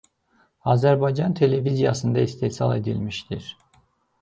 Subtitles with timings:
[0.71, 3.57] Azərbaycan Televiziyasında istehsal edilmişdir.